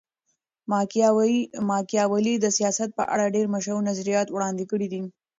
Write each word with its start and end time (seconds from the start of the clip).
ماکیاولي 1.69 2.35
د 2.39 2.45
سیاست 2.57 2.89
په 2.97 3.03
اړه 3.13 3.33
ډېر 3.35 3.45
مشهور 3.55 3.81
نظریات 3.89 4.27
وړاندي 4.29 4.65
کړي 4.71 4.87
دي. 4.93 5.01